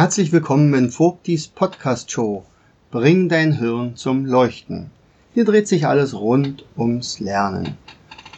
Herzlich 0.00 0.32
willkommen 0.32 0.72
in 0.72 0.90
Vogtis 0.90 1.46
Podcast 1.46 2.10
Show. 2.10 2.46
Bring 2.90 3.28
dein 3.28 3.52
Hirn 3.52 3.96
zum 3.96 4.24
Leuchten. 4.24 4.90
Hier 5.34 5.44
dreht 5.44 5.68
sich 5.68 5.86
alles 5.86 6.18
rund 6.18 6.64
ums 6.74 7.20
Lernen. 7.20 7.76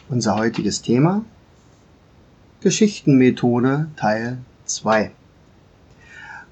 Unser 0.09 0.35
heutiges 0.35 0.81
Thema 0.81 1.23
Geschichtenmethode 2.59 3.87
Teil 3.95 4.39
2. 4.65 5.11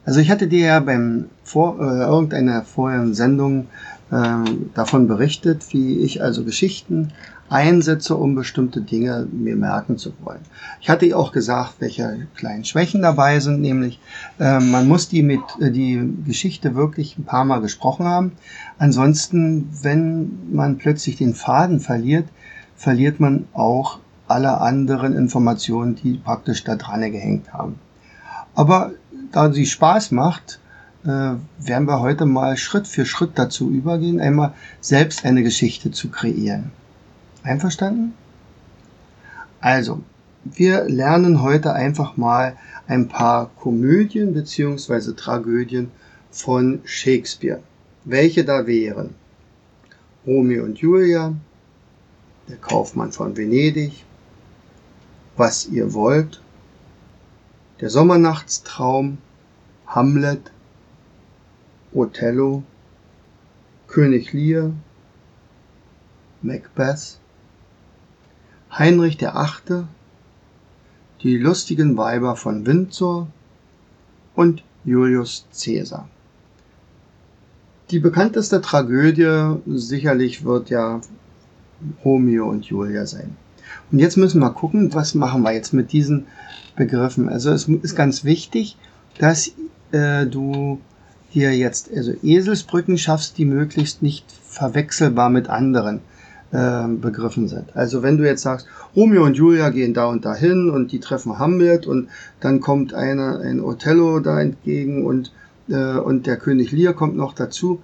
Also 0.06 0.22
ich 0.22 0.32
hatte 0.32 0.48
dir 0.48 0.66
ja 0.66 0.80
beim 0.80 1.26
vor, 1.44 1.82
äh, 1.82 2.04
irgendeiner 2.04 2.64
vorherigen 2.64 3.14
Sendung 3.14 3.68
äh, 4.12 4.38
davon 4.76 5.08
berichtet, 5.10 5.74
wie 5.74 6.00
ich 6.00 6.24
also 6.24 6.46
Geschichten 6.46 7.12
einsetze, 7.52 8.16
um 8.16 8.34
bestimmte 8.34 8.82
Dinge 8.82 9.28
mir 9.32 9.56
merken 9.56 9.98
zu 9.98 10.14
wollen. 10.24 10.40
Ich 10.80 10.90
hatte 10.90 11.16
auch 11.18 11.34
gesagt, 11.34 11.76
welche 11.80 12.28
kleinen 12.36 12.64
Schwächen 12.64 13.02
dabei 13.02 13.40
sind, 13.40 13.60
nämlich 13.60 14.00
äh, 14.40 14.60
man 14.60 14.88
muss 14.88 15.10
die 15.10 15.22
mit 15.22 15.42
äh, 15.60 15.70
die 15.70 16.02
Geschichte 16.26 16.76
wirklich 16.76 17.18
ein 17.18 17.26
paar 17.26 17.44
Mal 17.44 17.60
gesprochen 17.60 18.06
haben. 18.06 18.32
Ansonsten, 18.80 19.70
wenn 19.82 20.32
man 20.52 20.78
plötzlich 20.78 21.18
den 21.18 21.36
Faden 21.36 21.82
verliert, 21.82 22.28
verliert 22.78 23.20
man 23.20 23.48
auch 23.54 24.00
alle 24.28 24.62
anderen 24.62 25.14
Informationen, 25.14 25.96
die 25.96 26.14
praktisch 26.14 26.64
da 26.64 26.78
dran 26.78 27.02
gehängt 27.12 27.52
haben. 27.52 27.76
Aber 28.56 28.92
da 29.34 29.52
sie 29.52 29.66
Spaß 29.66 30.12
macht, 30.12 30.60
äh, 31.04 31.08
werden 31.08 31.88
wir 31.88 32.00
heute 32.00 32.26
mal 32.26 32.56
Schritt 32.56 32.88
für 32.88 33.06
Schritt 33.06 33.32
dazu 33.36 33.70
übergehen, 33.70 34.22
einmal 34.22 34.54
selbst 34.80 35.26
eine 35.26 35.44
Geschichte 35.44 35.92
zu 35.92 36.10
kreieren. 36.10 36.72
Einverstanden? 37.44 38.14
Also, 39.60 40.02
wir 40.44 40.86
lernen 40.86 41.42
heute 41.42 41.74
einfach 41.74 42.18
mal 42.18 42.58
ein 42.88 43.08
paar 43.08 43.52
Komödien 43.56 44.34
bzw. 44.34 45.14
Tragödien 45.14 45.92
von 46.32 46.82
Shakespeare. 46.84 47.62
Welche 48.06 48.44
da 48.44 48.66
wären? 48.66 49.16
Romeo 50.26 50.64
und 50.64 50.80
Julia, 50.80 51.36
der 52.48 52.58
Kaufmann 52.58 53.12
von 53.12 53.38
Venedig, 53.38 54.04
Was 55.38 55.68
ihr 55.68 55.94
wollt, 55.94 56.42
der 57.80 57.90
Sommernachtstraum, 57.90 59.18
Hamlet, 59.88 60.52
Othello, 61.94 62.64
König 63.88 64.34
Lear, 64.34 64.72
Macbeth, 66.42 67.21
Heinrich 68.82 69.16
der 69.16 69.36
Achte, 69.36 69.88
die 71.22 71.38
lustigen 71.38 71.98
Weiber 71.98 72.36
von 72.36 72.66
Windsor 72.66 73.28
und 74.34 74.64
Julius 74.84 75.46
Caesar. 75.54 76.10
Die 77.92 78.00
bekannteste 78.00 78.60
Tragödie 78.60 79.58
sicherlich 79.68 80.44
wird 80.44 80.72
ja 80.72 81.00
Romeo 82.04 82.50
und 82.50 82.66
Julia 82.66 83.06
sein. 83.06 83.38
Und 83.92 84.00
jetzt 84.00 84.18
müssen 84.18 84.40
wir 84.40 84.50
gucken, 84.50 84.92
was 84.96 85.14
machen 85.14 85.44
wir 85.44 85.54
jetzt 85.54 85.74
mit 85.74 85.92
diesen 85.92 86.26
Begriffen. 86.76 87.30
Also 87.30 87.52
es 87.52 87.68
ist 87.68 87.96
ganz 87.96 88.24
wichtig, 88.24 88.78
dass 89.20 89.52
äh, 89.92 90.26
du 90.26 90.82
dir 91.36 91.56
jetzt 91.56 91.92
also 91.96 92.14
Eselsbrücken 92.24 92.98
schaffst, 92.98 93.38
die 93.38 93.46
möglichst 93.46 94.02
nicht 94.02 94.26
verwechselbar 94.44 95.30
mit 95.30 95.50
anderen 95.50 96.02
äh, 96.52 96.88
begriffen 96.88 97.48
sind. 97.48 97.76
Also 97.76 98.04
wenn 98.04 98.18
du 98.18 98.26
jetzt 98.26 98.42
sagst, 98.42 98.68
Romeo 98.96 99.24
und 99.24 99.36
Julia 99.38 99.70
gehen 99.70 99.94
da 99.94 100.06
und 100.06 100.26
da 100.26 100.36
hin 100.36 100.70
und 100.70 100.92
die 100.92 101.00
treffen 101.00 101.40
Hamlet 101.40 101.88
und 101.88 102.10
dann 102.40 102.60
kommt 102.60 102.94
einer, 102.94 103.40
ein 103.40 103.62
Othello 103.62 104.20
da 104.20 104.40
entgegen 104.42 105.06
und, 105.06 105.32
äh, 105.70 105.98
und 105.98 106.28
der 106.28 106.38
König 106.38 106.72
Lear 106.72 106.94
kommt 106.94 107.16
noch 107.16 107.34
dazu, 107.34 107.82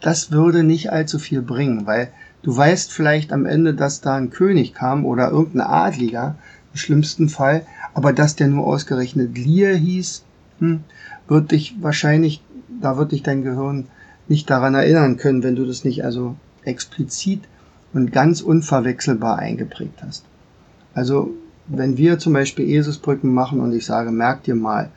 das 0.00 0.30
würde 0.30 0.62
nicht 0.62 0.92
allzu 0.92 1.18
viel 1.18 1.42
bringen, 1.42 1.86
weil 1.86 2.10
du 2.42 2.56
weißt 2.56 2.92
vielleicht 2.92 3.32
am 3.32 3.46
Ende, 3.46 3.74
dass 3.74 4.00
da 4.00 4.16
ein 4.16 4.30
König 4.30 4.74
kam 4.74 5.04
oder 5.04 5.30
irgendein 5.30 5.66
Adliger, 5.66 6.36
im 6.72 6.78
schlimmsten 6.78 7.28
Fall, 7.28 7.64
aber 7.94 8.12
dass 8.12 8.36
der 8.36 8.48
nur 8.48 8.66
ausgerechnet 8.66 9.36
Lear 9.36 9.74
hieß, 9.74 10.24
hm, 10.58 10.80
wird 11.26 11.50
dich 11.50 11.76
wahrscheinlich, 11.80 12.42
da 12.80 12.96
wird 12.96 13.12
dich 13.12 13.22
dein 13.22 13.42
Gehirn 13.42 13.86
nicht 14.28 14.50
daran 14.50 14.74
erinnern 14.74 15.16
können, 15.16 15.42
wenn 15.42 15.56
du 15.56 15.64
das 15.64 15.84
nicht 15.84 16.04
also 16.04 16.36
explizit 16.64 17.40
und 17.92 18.12
ganz 18.12 18.40
unverwechselbar 18.40 19.38
eingeprägt 19.38 20.02
hast. 20.02 20.24
Also 20.94 21.30
wenn 21.66 21.96
wir 21.96 22.18
zum 22.18 22.32
Beispiel 22.32 22.68
Eselsbrücken 22.68 23.32
machen 23.32 23.60
und 23.60 23.72
ich 23.72 23.86
sage, 23.86 24.10
merkt 24.10 24.46
dir 24.46 24.54
mal 24.54 24.90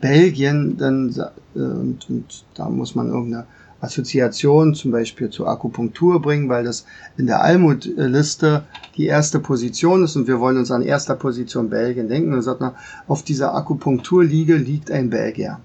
Belgien, 0.00 0.76
dann 0.76 1.14
äh, 1.54 1.58
und, 1.58 2.08
und 2.08 2.44
da 2.54 2.68
muss 2.68 2.94
man 2.94 3.08
irgendeine 3.08 3.46
Assoziation 3.80 4.74
zum 4.74 4.90
Beispiel 4.90 5.30
zur 5.30 5.48
Akupunktur 5.48 6.20
bringen, 6.20 6.48
weil 6.48 6.64
das 6.64 6.86
in 7.16 7.26
der 7.26 7.42
Almut-Liste 7.42 8.64
die 8.96 9.06
erste 9.06 9.38
Position 9.38 10.04
ist 10.04 10.16
und 10.16 10.26
wir 10.26 10.40
wollen 10.40 10.56
uns 10.56 10.70
an 10.70 10.82
erster 10.82 11.14
Position 11.14 11.70
Belgien 11.70 12.08
denken. 12.08 12.32
Und 12.32 12.42
sagt 12.42 12.60
man, 12.60 12.72
auf 13.06 13.22
dieser 13.22 13.54
Akupunkturliege 13.54 14.56
liegt 14.56 14.90
ein 14.90 15.10
Belgier. 15.10 15.60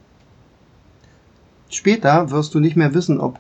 Später 1.70 2.32
wirst 2.32 2.54
du 2.54 2.60
nicht 2.60 2.76
mehr 2.76 2.94
wissen, 2.94 3.20
ob 3.20 3.40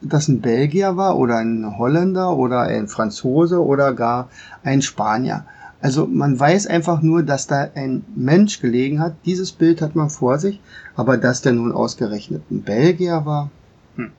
das 0.00 0.28
ein 0.28 0.40
Belgier 0.40 0.96
war 0.96 1.18
oder 1.18 1.38
ein 1.38 1.78
Holländer 1.78 2.36
oder 2.36 2.62
ein 2.62 2.88
Franzose 2.88 3.62
oder 3.62 3.92
gar 3.94 4.28
ein 4.62 4.82
Spanier. 4.82 5.44
Also 5.80 6.06
man 6.06 6.38
weiß 6.38 6.66
einfach 6.66 7.02
nur, 7.02 7.22
dass 7.22 7.46
da 7.46 7.68
ein 7.74 8.04
Mensch 8.16 8.60
gelegen 8.60 9.00
hat. 9.00 9.14
Dieses 9.24 9.52
Bild 9.52 9.80
hat 9.80 9.94
man 9.94 10.10
vor 10.10 10.38
sich, 10.38 10.60
aber 10.96 11.16
dass 11.16 11.42
der 11.42 11.52
nun 11.52 11.72
ausgerechnet 11.72 12.42
ein 12.50 12.62
Belgier 12.62 13.24
war. 13.24 13.50
Hm. 13.96 14.10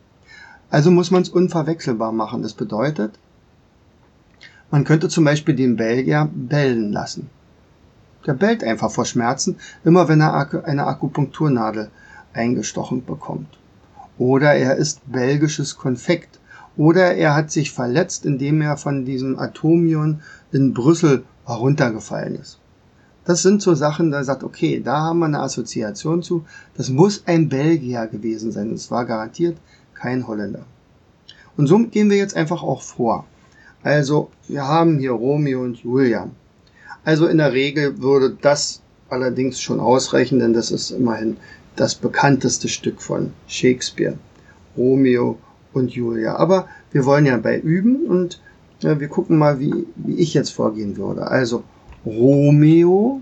Also 0.69 0.91
muss 0.91 1.11
man 1.11 1.21
es 1.21 1.29
unverwechselbar 1.29 2.11
machen. 2.11 2.43
Das 2.43 2.53
bedeutet, 2.53 3.19
man 4.71 4.83
könnte 4.83 5.09
zum 5.09 5.25
Beispiel 5.25 5.55
den 5.55 5.75
Belgier 5.75 6.29
bellen 6.31 6.91
lassen. 6.91 7.29
Der 8.25 8.33
bellt 8.33 8.63
einfach 8.63 8.91
vor 8.91 9.05
Schmerzen, 9.05 9.57
immer 9.83 10.07
wenn 10.07 10.21
er 10.21 10.65
eine 10.65 10.87
Akupunkturnadel 10.87 11.89
eingestochen 12.33 13.03
bekommt. 13.03 13.57
Oder 14.19 14.53
er 14.53 14.75
isst 14.75 15.01
belgisches 15.11 15.77
Konfekt. 15.77 16.39
Oder 16.77 17.15
er 17.15 17.35
hat 17.35 17.49
sich 17.49 17.71
verletzt, 17.71 18.25
indem 18.25 18.61
er 18.61 18.77
von 18.77 19.05
diesem 19.05 19.39
Atomion 19.39 20.21
in 20.51 20.73
Brüssel 20.73 21.23
heruntergefallen 21.45 22.35
ist. 22.35 22.59
Das 23.25 23.41
sind 23.41 23.61
so 23.61 23.75
Sachen, 23.75 24.11
da 24.11 24.23
sagt, 24.23 24.43
okay, 24.43 24.81
da 24.83 25.01
haben 25.01 25.19
wir 25.19 25.25
eine 25.25 25.39
Assoziation 25.39 26.21
zu. 26.21 26.45
Das 26.75 26.89
muss 26.89 27.23
ein 27.25 27.49
Belgier 27.49 28.07
gewesen 28.07 28.51
sein. 28.51 28.71
Es 28.71 28.91
war 28.91 29.05
garantiert 29.05 29.57
kein 29.93 30.27
Holländer. 30.27 30.65
Und 31.57 31.67
so 31.67 31.77
gehen 31.79 32.09
wir 32.09 32.17
jetzt 32.17 32.35
einfach 32.35 32.63
auch 32.63 32.81
vor. 32.81 33.25
Also, 33.83 34.29
wir 34.47 34.67
haben 34.67 34.99
hier 34.99 35.11
Romeo 35.11 35.61
und 35.61 35.77
Julia. 35.77 36.29
Also 37.03 37.27
in 37.27 37.37
der 37.37 37.53
Regel 37.53 38.01
würde 38.01 38.37
das 38.41 38.81
allerdings 39.09 39.61
schon 39.61 39.79
ausreichen, 39.79 40.39
denn 40.39 40.53
das 40.53 40.71
ist 40.71 40.91
immerhin 40.91 41.37
das 41.79 41.95
bekannteste 41.95 42.67
Stück 42.67 43.01
von 43.01 43.31
Shakespeare, 43.47 44.17
Romeo 44.75 45.37
und 45.73 45.91
Julia. 45.91 46.35
Aber 46.35 46.67
wir 46.91 47.05
wollen 47.05 47.25
ja 47.25 47.37
bei 47.37 47.57
üben 47.57 48.05
und 48.07 48.41
äh, 48.83 48.99
wir 48.99 49.07
gucken 49.07 49.37
mal, 49.37 49.59
wie, 49.59 49.85
wie 49.95 50.15
ich 50.15 50.33
jetzt 50.33 50.51
vorgehen 50.51 50.97
würde. 50.97 51.27
Also 51.27 51.63
Romeo, 52.05 53.21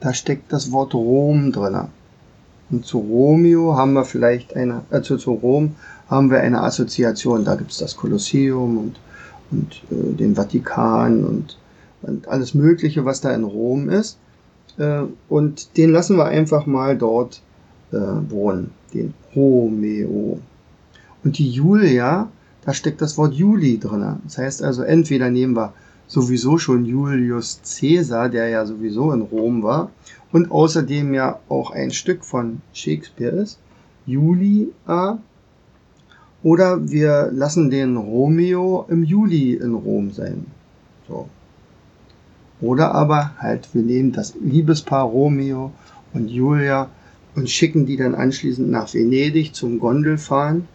da 0.00 0.12
steckt 0.12 0.52
das 0.52 0.72
Wort 0.72 0.94
Rom 0.94 1.52
drin. 1.52 1.88
Und 2.70 2.84
zu 2.84 2.98
Romeo 2.98 3.76
haben 3.76 3.94
wir 3.94 4.04
vielleicht 4.04 4.54
eine, 4.54 4.82
also 4.90 5.16
zu 5.16 5.32
Rom 5.32 5.76
haben 6.08 6.30
wir 6.30 6.40
eine 6.40 6.62
Assoziation. 6.62 7.44
Da 7.44 7.54
gibt's 7.54 7.78
das 7.78 7.96
Kolosseum 7.96 8.76
und, 8.78 9.00
und 9.50 9.82
äh, 9.90 10.16
den 10.16 10.34
Vatikan 10.34 11.24
und, 11.24 11.56
und 12.02 12.28
alles 12.28 12.52
Mögliche, 12.52 13.06
was 13.06 13.22
da 13.22 13.32
in 13.34 13.44
Rom 13.44 13.88
ist. 13.88 14.18
Äh, 14.78 15.02
und 15.28 15.76
den 15.76 15.90
lassen 15.90 16.16
wir 16.16 16.26
einfach 16.26 16.66
mal 16.66 16.96
dort 16.96 17.42
äh, 17.92 17.96
wohnen, 17.96 18.70
den 18.94 19.14
Romeo. 19.34 20.40
Und 21.24 21.38
die 21.38 21.50
Julia, 21.50 22.28
da 22.64 22.72
steckt 22.72 23.02
das 23.02 23.18
Wort 23.18 23.34
Juli 23.34 23.78
drin. 23.78 24.20
Das 24.24 24.38
heißt 24.38 24.62
also, 24.62 24.82
entweder 24.82 25.30
nehmen 25.30 25.56
wir 25.56 25.72
sowieso 26.06 26.58
schon 26.58 26.84
Julius 26.84 27.60
Caesar, 27.62 28.28
der 28.28 28.48
ja 28.48 28.64
sowieso 28.64 29.12
in 29.12 29.22
Rom 29.22 29.62
war 29.62 29.90
und 30.32 30.50
außerdem 30.50 31.14
ja 31.14 31.38
auch 31.48 31.70
ein 31.70 31.90
Stück 31.90 32.24
von 32.24 32.60
Shakespeare 32.72 33.36
ist, 33.36 33.58
Julia. 34.06 35.18
Oder 36.42 36.88
wir 36.88 37.30
lassen 37.32 37.68
den 37.68 37.96
Romeo 37.96 38.86
im 38.88 39.02
Juli 39.02 39.54
in 39.54 39.74
Rom 39.74 40.12
sein. 40.12 40.46
So. 41.08 41.28
Oder 42.60 42.94
aber 42.94 43.32
halt, 43.38 43.68
wir 43.72 43.82
nehmen 43.82 44.12
das 44.12 44.34
Liebespaar 44.40 45.04
Romeo 45.04 45.72
und 46.12 46.28
Julia 46.28 46.88
und 47.36 47.48
schicken 47.48 47.86
die 47.86 47.96
dann 47.96 48.14
anschließend 48.14 48.68
nach 48.68 48.92
Venedig 48.92 49.54
zum 49.54 49.78
Gondelfahren. 49.78 50.66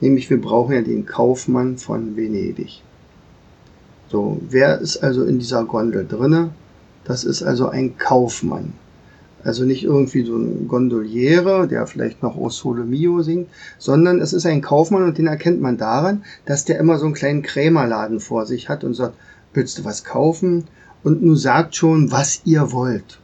Nämlich 0.00 0.28
wir 0.30 0.40
brauchen 0.40 0.74
ja 0.74 0.82
den 0.82 1.06
Kaufmann 1.06 1.78
von 1.78 2.16
Venedig. 2.16 2.82
So, 4.08 4.40
wer 4.50 4.78
ist 4.80 4.98
also 4.98 5.24
in 5.24 5.38
dieser 5.38 5.64
Gondel 5.64 6.06
drinne? 6.06 6.50
Das 7.04 7.24
ist 7.24 7.42
also 7.42 7.68
ein 7.68 7.98
Kaufmann. 7.98 8.72
Also 9.44 9.64
nicht 9.64 9.84
irgendwie 9.84 10.24
so 10.24 10.36
ein 10.36 10.66
Gondoliere, 10.66 11.68
der 11.68 11.86
vielleicht 11.86 12.20
noch 12.20 12.36
O 12.36 12.50
Mio 12.84 13.22
singt, 13.22 13.48
sondern 13.78 14.20
es 14.20 14.32
ist 14.32 14.44
ein 14.44 14.60
Kaufmann 14.60 15.04
und 15.04 15.18
den 15.18 15.28
erkennt 15.28 15.60
man 15.60 15.76
daran, 15.76 16.24
dass 16.46 16.64
der 16.64 16.80
immer 16.80 16.98
so 16.98 17.04
einen 17.04 17.14
kleinen 17.14 17.42
Krämerladen 17.42 18.18
vor 18.18 18.44
sich 18.44 18.68
hat 18.68 18.82
und 18.82 18.94
sagt, 18.94 19.14
willst 19.54 19.78
du 19.78 19.84
was 19.84 20.02
kaufen? 20.02 20.64
Und 21.06 21.22
nun 21.22 21.36
sagt 21.36 21.76
schon, 21.76 22.10
was 22.10 22.40
ihr 22.44 22.72
wollt. 22.72 23.20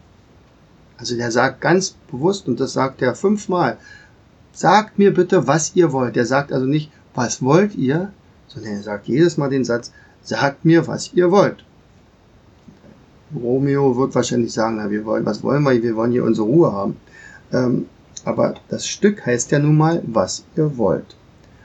Also 0.98 1.16
der 1.16 1.32
sagt 1.32 1.60
ganz 1.60 1.96
bewusst, 2.12 2.46
und 2.46 2.60
das 2.60 2.74
sagt 2.74 3.02
er 3.02 3.16
fünfmal, 3.16 3.76
sagt 4.52 5.00
mir 5.00 5.12
bitte, 5.12 5.48
was 5.48 5.74
ihr 5.74 5.92
wollt. 5.92 6.14
Der 6.14 6.24
sagt 6.24 6.52
also 6.52 6.64
nicht, 6.64 6.92
was 7.12 7.42
wollt 7.42 7.74
ihr, 7.74 8.12
sondern 8.46 8.74
er 8.74 8.82
sagt 8.84 9.08
jedes 9.08 9.36
Mal 9.36 9.50
den 9.50 9.64
Satz, 9.64 9.90
sagt 10.22 10.64
mir, 10.64 10.86
was 10.86 11.12
ihr 11.14 11.32
wollt. 11.32 11.64
Romeo 13.34 13.96
wird 13.96 14.14
wahrscheinlich 14.14 14.52
sagen, 14.52 14.76
na, 14.76 14.88
wir 14.88 15.04
wollen, 15.04 15.26
was 15.26 15.42
wollen 15.42 15.64
wir? 15.64 15.82
Wir 15.82 15.96
wollen 15.96 16.12
hier 16.12 16.22
unsere 16.22 16.46
Ruhe 16.46 16.70
haben. 16.70 16.96
Ähm, 17.52 17.86
aber 18.24 18.54
das 18.68 18.86
Stück 18.86 19.26
heißt 19.26 19.50
ja 19.50 19.58
nun 19.58 19.76
mal, 19.76 20.00
was 20.06 20.44
ihr 20.56 20.78
wollt. 20.78 21.16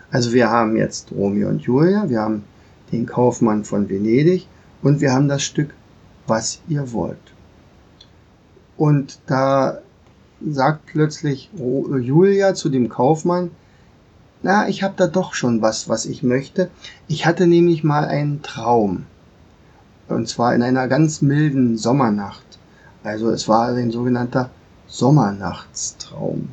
Also 0.09 0.33
wir 0.33 0.49
haben 0.49 0.77
jetzt 0.77 1.11
Romeo 1.11 1.47
und 1.47 1.61
Julia, 1.61 2.09
wir 2.09 2.21
haben 2.21 2.43
den 2.91 3.05
Kaufmann 3.05 3.63
von 3.63 3.87
Venedig 3.87 4.47
und 4.81 4.99
wir 4.99 5.13
haben 5.13 5.27
das 5.27 5.43
Stück, 5.43 5.75
was 6.27 6.61
ihr 6.67 6.91
wollt. 6.91 7.17
Und 8.77 9.19
da 9.25 9.79
sagt 10.45 10.87
plötzlich 10.87 11.49
Julia 11.55 12.53
zu 12.53 12.69
dem 12.69 12.89
Kaufmann, 12.89 13.51
na, 14.43 14.67
ich 14.69 14.83
habe 14.83 14.93
da 14.95 15.07
doch 15.07 15.33
schon 15.33 15.61
was, 15.63 15.89
was 15.89 16.05
ich 16.05 16.21
möchte. 16.21 16.69
Ich 17.07 17.25
hatte 17.25 17.47
nämlich 17.47 17.83
mal 17.83 18.05
einen 18.05 18.43
Traum. 18.43 19.07
Und 20.07 20.29
zwar 20.29 20.53
in 20.53 20.61
einer 20.61 20.87
ganz 20.87 21.21
milden 21.21 21.77
Sommernacht. 21.77 22.45
Also 23.03 23.29
es 23.31 23.47
war 23.47 23.69
ein 23.69 23.91
sogenannter 23.91 24.51
Sommernachtstraum. 24.87 26.49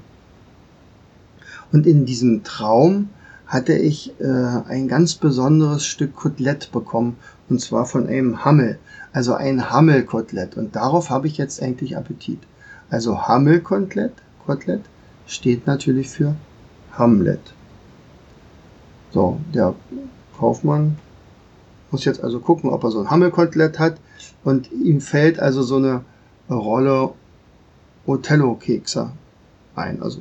Und 1.73 1.87
in 1.87 2.07
diesem 2.07 2.43
Traum 2.43 3.11
hatte 3.55 3.75
ich 3.75 4.13
äh, 4.21 4.25
ein 4.25 4.89
ganz 4.89 5.15
besonderes 5.15 5.87
Stück 5.87 6.17
Kotelett 6.17 6.73
bekommen. 6.73 7.17
Und 7.49 7.61
zwar 7.61 7.87
von 7.87 8.09
einem 8.09 8.45
Hammel. 8.45 8.81
Also 9.13 9.35
ein 9.35 9.71
Hammelkotelett. 9.71 10.57
Und 10.57 10.75
darauf 10.75 11.09
habe 11.09 11.29
ich 11.29 11.39
jetzt 11.39 11.63
eigentlich 11.63 11.97
Appetit. 11.97 12.41
Also 12.91 13.29
Hammelkotelett 13.29 14.13
Kotelett 14.45 14.81
steht 15.29 15.69
natürlich 15.69 16.11
für 16.11 16.35
Hamlet. 16.99 17.55
So, 19.13 19.39
der 19.55 19.77
Kaufmann 20.37 20.99
muss 21.93 22.05
jetzt 22.05 22.25
also 22.25 22.41
gucken, 22.41 22.71
ob 22.71 22.83
er 22.83 22.91
so 22.91 23.03
ein 23.03 23.11
Hammelkotelett 23.11 23.79
hat. 23.79 23.99
Und 24.43 24.73
ihm 24.73 25.01
fällt 25.01 25.39
also 25.39 25.63
so 25.63 25.77
eine 25.77 26.01
Rolle 26.51 27.11
Othello-Kekse 28.05 29.13
ein. 29.77 30.03
Also, 30.03 30.19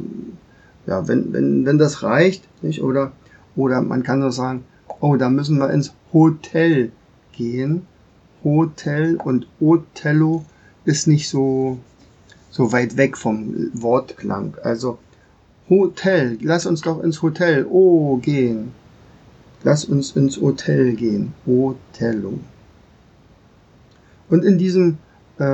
ja, 0.86 1.08
wenn, 1.08 1.34
wenn, 1.34 1.66
wenn 1.66 1.80
das 1.80 2.04
reicht, 2.04 2.48
nicht? 2.62 2.84
Oder, 2.84 3.12
oder 3.56 3.82
man 3.82 4.04
kann 4.04 4.20
nur 4.20 4.32
sagen, 4.32 4.64
oh, 5.00 5.16
da 5.16 5.30
müssen 5.30 5.58
wir 5.60 5.70
ins 5.70 5.94
Hotel 6.12 6.92
gehen. 7.32 7.88
Hotel 8.44 9.18
und 9.24 9.48
Othello 9.60 10.46
ist 10.86 11.08
nicht 11.08 11.30
so, 11.30 11.78
so 12.50 12.72
weit 12.72 12.98
weg 12.98 13.18
vom 13.18 13.72
Wortklang. 13.74 14.56
Also, 14.64 14.98
Hotel, 15.70 16.38
lass 16.42 16.66
uns 16.66 16.82
doch 16.82 17.02
ins 17.02 17.22
Hotel, 17.22 17.66
oh, 17.70 18.18
gehen. 18.18 18.74
Lass 19.64 19.86
uns 19.86 20.12
ins 20.12 20.42
Hotel 20.42 20.94
gehen. 20.94 21.34
Hotello. 21.46 22.40
Und 24.30 24.44
in 24.44 24.58
diesem 24.58 24.98
äh, 25.40 25.46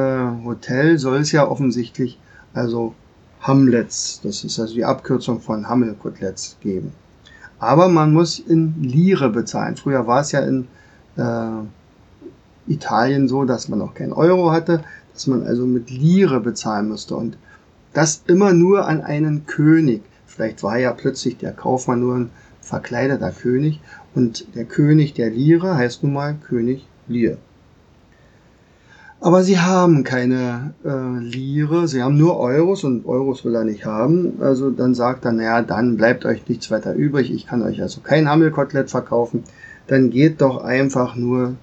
Hotel 0.43 0.97
soll 0.97 1.17
es 1.19 1.31
ja 1.31 1.47
offensichtlich 1.47 2.19
also 2.53 2.95
Hamlets, 3.41 4.19
das 4.23 4.43
ist 4.43 4.59
also 4.59 4.73
die 4.73 4.83
Abkürzung 4.83 5.39
von 5.39 5.67
Hammelkoteletts 5.67 6.57
geben. 6.61 6.91
Aber 7.59 7.89
man 7.89 8.13
muss 8.13 8.39
in 8.39 8.81
Lire 8.81 9.29
bezahlen. 9.29 9.75
Früher 9.75 10.07
war 10.07 10.21
es 10.21 10.31
ja 10.31 10.39
in 10.39 10.67
äh, 11.17 12.71
Italien 12.71 13.27
so, 13.27 13.43
dass 13.43 13.67
man 13.67 13.79
noch 13.79 13.93
kein 13.93 14.13
Euro 14.13 14.51
hatte, 14.51 14.83
dass 15.13 15.27
man 15.27 15.43
also 15.43 15.65
mit 15.65 15.89
Lire 15.89 16.39
bezahlen 16.39 16.87
musste. 16.87 17.15
Und 17.15 17.37
das 17.93 18.23
immer 18.27 18.53
nur 18.53 18.87
an 18.87 19.01
einen 19.01 19.45
König. 19.45 20.01
Vielleicht 20.25 20.63
war 20.63 20.77
ja 20.77 20.93
plötzlich 20.93 21.37
der 21.37 21.51
Kaufmann 21.51 21.99
nur 21.99 22.15
ein 22.15 22.29
verkleideter 22.61 23.31
König 23.31 23.81
und 24.15 24.55
der 24.55 24.65
König 24.65 25.13
der 25.13 25.29
Lire 25.31 25.75
heißt 25.75 26.03
nun 26.03 26.13
mal 26.13 26.35
König 26.35 26.85
Lear. 27.07 27.37
Aber 29.21 29.43
sie 29.43 29.59
haben 29.59 30.05
keine 30.05 30.73
äh, 30.85 31.19
Lire, 31.19 31.89
sie 31.89 32.01
haben 32.01 32.17
nur 32.17 32.37
Euros 32.37 32.85
und 32.85 33.05
Euros 33.05 33.43
will 33.43 33.55
er 33.55 33.65
nicht 33.65 33.85
haben. 33.85 34.37
Also 34.39 34.69
dann 34.69 34.95
sagt 34.95 35.25
er, 35.25 35.33
naja, 35.33 35.61
dann 35.61 35.97
bleibt 35.97 36.25
euch 36.25 36.47
nichts 36.47 36.71
weiter 36.71 36.93
übrig, 36.93 37.29
ich 37.31 37.45
kann 37.45 37.61
euch 37.61 37.81
also 37.81 37.99
kein 37.99 38.29
Hammelkotelett 38.29 38.89
verkaufen. 38.89 39.43
Dann 39.87 40.09
geht 40.09 40.39
doch 40.39 40.63
einfach 40.63 41.15
nur 41.15 41.55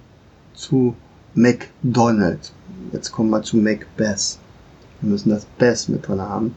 zu 0.53 0.95
McDonald's. 1.33 2.53
Jetzt 2.91 3.11
kommen 3.11 3.31
wir 3.31 3.41
zu 3.41 3.57
Macbeth. 3.57 4.37
Wir 5.01 5.09
müssen 5.09 5.29
das 5.29 5.45
Best 5.57 5.89
mit 5.89 6.07
drin 6.07 6.21
haben. 6.21 6.55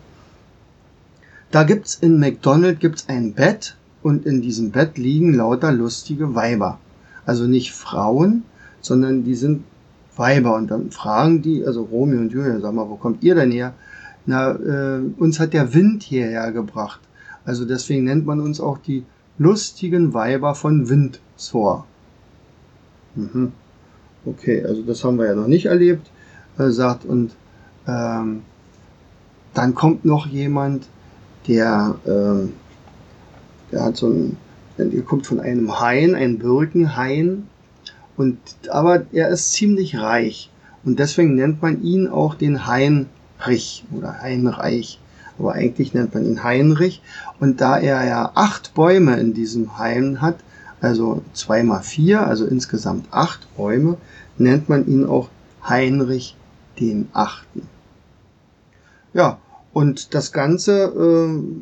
Da 1.51 1.65
gibt's 1.65 1.95
in 1.95 2.19
McDonald's 2.19 2.81
gibt's 2.81 3.09
ein 3.09 3.33
Bett 3.33 3.77
und 4.03 4.27
in 4.27 4.43
diesem 4.43 4.71
Bett 4.71 4.99
liegen 4.99 5.33
lauter 5.33 5.73
lustige 5.73 6.35
Weiber. 6.35 6.79
Also 7.25 7.47
nicht 7.47 7.73
Frauen, 7.73 8.45
sondern 8.81 9.25
die 9.25 9.35
sind 9.35 9.65
Weiber. 10.17 10.57
Und 10.57 10.71
dann 10.71 10.91
fragen 10.91 11.43
die, 11.43 11.65
also 11.65 11.83
Romeo 11.83 12.21
und 12.21 12.33
Julia, 12.33 12.61
sag 12.61 12.75
mal, 12.75 12.89
wo 12.89 12.97
kommt 12.97 13.23
ihr 13.23 13.35
denn 13.35 13.51
her? 13.51 13.75
Na, 14.27 14.53
äh, 14.53 15.01
uns 15.19 15.41
hat 15.41 15.53
der 15.53 15.75
Wind 15.75 16.03
hierher 16.03 16.53
gebracht. 16.53 17.01
Also 17.45 17.65
deswegen 17.65 18.05
nennt 18.05 18.27
man 18.27 18.41
uns 18.41 18.61
auch 18.61 18.79
die 18.79 19.05
lustigen 19.39 20.13
Weiber 20.13 20.55
von 20.55 20.89
Windsor. 20.89 21.87
Mhm. 23.15 23.53
Okay, 24.27 24.63
also 24.65 24.83
das 24.83 25.03
haben 25.03 25.19
wir 25.19 25.27
ja 25.27 25.35
noch 25.35 25.47
nicht 25.47 25.67
erlebt, 25.67 26.11
äh, 26.59 26.69
sagt 26.69 27.07
und 27.07 27.35
ähm, 27.89 28.43
dann 29.55 29.75
kommt 29.75 30.05
noch 30.05 30.27
jemand, 30.27 30.87
der 31.49 31.97
ähm, 32.07 32.53
der 33.73 33.85
hat 33.85 33.97
so 33.97 34.09
ein, 34.09 34.37
der 34.79 35.03
kommt 35.03 35.27
von 35.27 35.41
einem 35.41 35.81
Hain, 35.81 36.15
ein 36.15 36.39
Birkenhain. 36.39 37.49
Und, 38.21 38.37
aber 38.69 39.07
er 39.13 39.31
ist 39.31 39.53
ziemlich 39.53 39.97
reich. 39.97 40.51
Und 40.85 40.99
deswegen 40.99 41.37
nennt 41.37 41.63
man 41.63 41.83
ihn 41.83 42.07
auch 42.07 42.35
den 42.35 42.67
Heinrich 42.67 43.83
oder 43.97 44.21
Heinreich. 44.21 45.01
Aber 45.39 45.55
eigentlich 45.55 45.95
nennt 45.95 46.13
man 46.13 46.27
ihn 46.27 46.45
Heinrich. 46.45 47.01
Und 47.39 47.63
da 47.63 47.79
er 47.79 48.07
ja 48.07 48.33
acht 48.35 48.75
Bäume 48.75 49.19
in 49.19 49.33
diesem 49.33 49.79
Hain 49.79 50.21
hat, 50.21 50.37
also 50.83 51.23
zwei 51.33 51.63
mal 51.63 51.81
vier, 51.81 52.27
also 52.27 52.45
insgesamt 52.45 53.07
acht 53.11 53.49
Bäume, 53.57 53.97
nennt 54.37 54.69
man 54.69 54.87
ihn 54.87 55.07
auch 55.07 55.31
Heinrich 55.67 56.37
den 56.79 57.09
Achten. 57.15 57.63
Ja, 59.15 59.39
und 59.73 60.15
das 60.15 60.33
Ganze, 60.33 60.93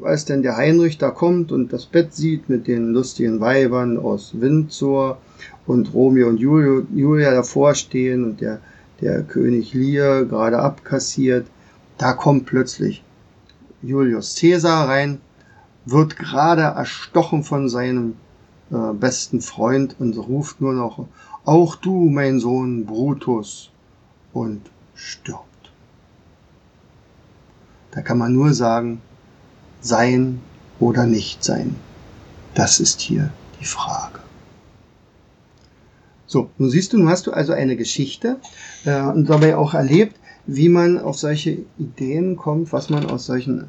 äh, 0.03 0.07
als 0.07 0.25
dann 0.25 0.43
der 0.43 0.57
Heinrich 0.57 0.99
da 0.99 1.11
kommt 1.11 1.53
und 1.53 1.73
das 1.73 1.87
Bett 1.87 2.15
sieht 2.15 2.49
mit 2.49 2.67
den 2.67 2.93
lustigen 2.93 3.41
Weibern 3.41 3.99
aus 3.99 4.41
Windsor 4.41 5.19
und 5.67 5.93
Romeo 5.93 6.29
und 6.29 6.39
Julio, 6.39 6.87
Julia 6.95 7.33
davor 7.33 7.75
stehen 7.75 8.25
und 8.25 8.41
der, 8.41 8.61
der 9.01 9.23
König 9.23 9.75
Lear 9.75 10.25
gerade 10.25 10.59
abkassiert, 10.59 11.47
da 11.99 12.15
kommt 12.15 12.47
plötzlich 12.47 13.05
Julius 13.83 14.37
Caesar 14.41 14.89
rein, 14.89 15.21
wird 15.85 16.17
gerade 16.17 16.63
erstochen 16.63 17.45
von 17.45 17.69
seinem 17.69 18.15
äh, 18.71 18.93
besten 18.93 19.41
Freund 19.41 19.97
und 19.99 20.17
ruft 20.17 20.61
nur 20.61 20.73
noch, 20.73 21.07
auch 21.45 21.77
du, 21.77 22.11
mein 22.11 22.41
Sohn 22.41 22.85
Brutus, 22.85 23.71
und 24.33 24.61
stirbt. 24.95 25.48
Da 27.91 28.03
kann 28.03 28.19
man 28.19 28.33
nur 28.33 28.55
sagen, 28.55 29.01
sein 29.81 30.41
oder 30.81 31.07
nicht 31.07 31.45
sein. 31.45 31.77
Das 32.55 32.81
ist 32.81 33.01
hier 33.01 33.31
die 33.61 33.65
Frage. 33.65 34.19
So, 36.27 36.51
nun 36.59 36.71
siehst 36.71 36.93
du, 36.93 36.99
nun 36.99 37.09
hast 37.09 37.27
du 37.27 37.33
also 37.33 37.53
eine 37.53 37.77
Geschichte 37.77 38.37
äh, 38.85 39.01
und 39.01 39.31
dabei 39.31 39.57
auch 39.57 39.75
erlebt, 39.75 40.17
wie 40.47 40.69
man 40.69 40.99
auf 40.99 41.19
solche 41.19 41.59
Ideen 41.79 42.37
kommt, 42.37 42.73
was 42.73 42.91
man 42.91 43.07
aus 43.07 43.27
solchen 43.27 43.69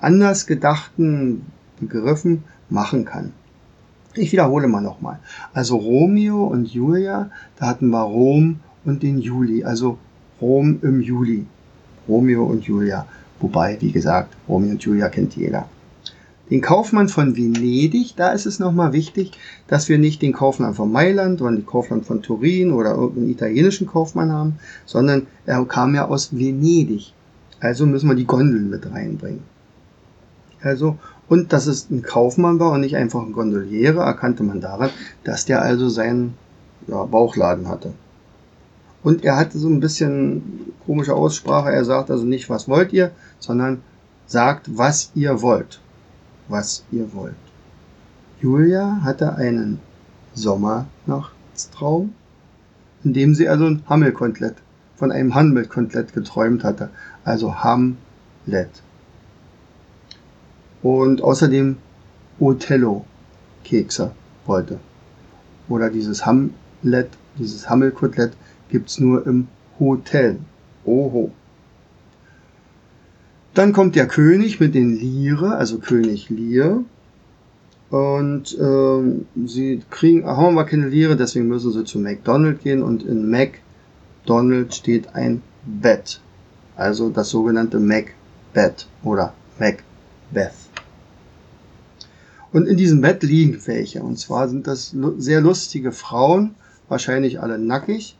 anders 0.00 0.46
gedachten 0.46 1.46
Begriffen 1.80 2.44
machen 2.68 3.04
kann. 3.04 3.32
Ich 4.14 4.32
wiederhole 4.32 4.66
mal 4.66 4.80
nochmal. 4.80 5.18
Also 5.52 5.76
Romeo 5.76 6.44
und 6.44 6.66
Julia, 6.66 7.30
da 7.56 7.66
hatten 7.66 7.90
wir 7.90 8.02
Rom 8.02 8.60
und 8.84 9.02
den 9.02 9.18
Juli, 9.18 9.64
also 9.64 9.98
Rom 10.40 10.80
im 10.82 11.00
Juli. 11.00 11.46
Romeo 12.10 12.44
und 12.44 12.64
Julia. 12.64 13.06
Wobei, 13.38 13.76
wie 13.80 13.92
gesagt, 13.92 14.36
Romeo 14.48 14.72
und 14.72 14.82
Julia 14.82 15.08
kennt 15.08 15.36
jeder. 15.36 15.66
Den 16.50 16.60
Kaufmann 16.60 17.08
von 17.08 17.36
Venedig, 17.36 18.16
da 18.16 18.32
ist 18.32 18.44
es 18.44 18.58
nochmal 18.58 18.92
wichtig, 18.92 19.32
dass 19.68 19.88
wir 19.88 19.98
nicht 19.98 20.20
den 20.20 20.32
Kaufmann 20.32 20.74
von 20.74 20.90
Mailand 20.90 21.40
oder 21.40 21.52
den 21.52 21.64
Kaufmann 21.64 22.02
von 22.02 22.22
Turin 22.22 22.72
oder 22.72 22.90
irgendeinen 22.90 23.30
italienischen 23.30 23.86
Kaufmann 23.86 24.32
haben, 24.32 24.58
sondern 24.84 25.28
er 25.46 25.64
kam 25.64 25.94
ja 25.94 26.08
aus 26.08 26.36
Venedig. 26.36 27.12
Also 27.60 27.86
müssen 27.86 28.08
wir 28.08 28.16
die 28.16 28.26
Gondeln 28.26 28.68
mit 28.68 28.90
reinbringen. 28.90 29.42
Also, 30.60 30.98
und 31.28 31.52
dass 31.52 31.66
es 31.66 31.88
ein 31.88 32.02
Kaufmann 32.02 32.58
war 32.58 32.72
und 32.72 32.80
nicht 32.80 32.96
einfach 32.96 33.22
ein 33.22 33.32
Gondoliere, 33.32 34.00
erkannte 34.00 34.42
man 34.42 34.60
daran, 34.60 34.90
dass 35.22 35.44
der 35.44 35.62
also 35.62 35.88
seinen 35.88 36.34
ja, 36.88 37.04
Bauchladen 37.04 37.68
hatte. 37.68 37.92
Und 39.02 39.24
er 39.24 39.36
hatte 39.36 39.58
so 39.58 39.68
ein 39.68 39.80
bisschen 39.80 40.74
komische 40.84 41.14
Aussprache. 41.14 41.70
Er 41.70 41.84
sagt 41.84 42.10
also 42.10 42.24
nicht, 42.24 42.50
was 42.50 42.68
wollt 42.68 42.92
ihr, 42.92 43.12
sondern 43.38 43.82
sagt, 44.26 44.76
was 44.76 45.10
ihr 45.14 45.40
wollt. 45.40 45.80
Was 46.48 46.84
ihr 46.90 47.12
wollt. 47.14 47.34
Julia 48.40 49.00
hatte 49.02 49.36
einen 49.36 49.80
Sommernachtstraum, 50.34 52.14
in 53.04 53.12
dem 53.12 53.34
sie 53.34 53.48
also 53.48 53.66
ein 53.66 53.82
Hammelkotelett, 53.88 54.56
von 54.96 55.12
einem 55.12 55.34
Hammelkotelett 55.34 56.12
geträumt 56.12 56.64
hatte. 56.64 56.90
Also 57.24 57.54
Hamlet. 57.56 58.82
Und 60.82 61.22
außerdem 61.22 61.76
Othello-Kekse 62.38 64.12
wollte. 64.46 64.80
Oder 65.68 65.90
dieses 65.90 66.24
Hamlet, 66.26 67.10
dieses 67.38 67.68
Hammelkotelett 67.68 68.32
gibt's 68.70 68.98
nur 68.98 69.26
im 69.26 69.48
Hotel. 69.78 70.38
Oho. 70.84 71.32
Dann 73.54 73.72
kommt 73.72 73.96
der 73.96 74.06
König 74.06 74.60
mit 74.60 74.74
den 74.74 74.96
Lire, 74.96 75.56
also 75.56 75.78
König 75.78 76.30
Lear. 76.30 76.84
Und 77.90 78.56
ähm, 78.60 79.26
sie 79.44 79.82
kriegen, 79.90 80.24
haben 80.24 80.54
wir 80.54 80.64
keine 80.64 80.88
Lire, 80.88 81.16
deswegen 81.16 81.48
müssen 81.48 81.72
sie 81.72 81.84
zu 81.84 81.98
McDonald 81.98 82.62
gehen. 82.62 82.82
Und 82.82 83.02
in 83.02 83.28
McDonald 83.28 84.74
steht 84.74 85.14
ein 85.14 85.42
Bett. 85.64 86.20
Also 86.76 87.10
das 87.10 87.30
sogenannte 87.30 87.80
Macbeth 87.80 88.86
oder 89.02 89.34
Macbeth. 89.58 90.54
Und 92.52 92.66
in 92.66 92.76
diesem 92.76 93.00
Bett 93.00 93.22
liegen 93.22 93.60
welche. 93.66 94.02
Und 94.02 94.18
zwar 94.18 94.48
sind 94.48 94.66
das 94.66 94.94
sehr 95.18 95.40
lustige 95.40 95.92
Frauen, 95.92 96.54
wahrscheinlich 96.88 97.40
alle 97.40 97.58
nackig. 97.58 98.16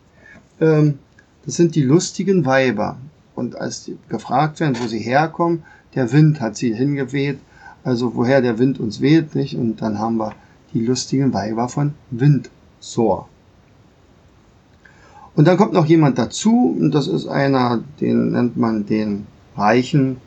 Ähm, 0.61 0.99
das 1.45 1.57
sind 1.57 1.75
die 1.75 1.83
lustigen 1.83 2.45
Weiber. 2.45 2.99
Und 3.35 3.57
als 3.57 3.85
die 3.85 3.97
gefragt 4.09 4.61
werden, 4.61 4.76
wo 4.81 4.87
sie 4.87 4.99
herkommen, 4.99 5.62
der 5.95 6.12
Wind 6.12 6.40
hat 6.40 6.57
sie 6.57 6.75
hingeweht. 6.75 7.38
Also 7.83 8.14
woher 8.14 8.43
der 8.43 8.59
Wind 8.59 8.79
uns 8.79 9.00
weht, 9.00 9.35
nicht? 9.35 9.57
Und 9.57 9.81
dann 9.81 9.99
haben 9.99 10.17
wir 10.19 10.35
die 10.75 10.85
lustigen 10.85 11.33
Weiber 11.33 11.69
von 11.69 11.95
Windsor. 12.11 13.29
Und 15.35 15.47
dann 15.47 15.57
kommt 15.57 15.73
noch 15.73 15.87
jemand 15.87 16.19
dazu, 16.19 16.76
und 16.79 16.93
das 16.95 17.07
ist 17.07 17.26
einer, 17.26 17.83
den 18.00 18.33
nennt 18.33 18.57
man 18.57 18.85
den 18.85 19.26
Reichen, 19.57 20.19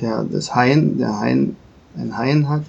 der 0.00 0.24
das 0.24 0.54
Hain, 0.54 0.98
der 0.98 1.18
Hain, 1.18 1.56
ein 1.96 2.18
Hain 2.18 2.48
hat, 2.48 2.64